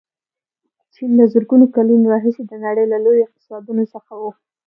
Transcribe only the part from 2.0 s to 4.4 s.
راهیسې د نړۍ له لویو اقتصادونو څخه و.